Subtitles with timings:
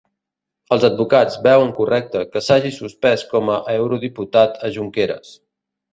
[0.75, 5.37] Els advocats veuen correcte que s'hagi suspès com a eurodiputat a Junqueras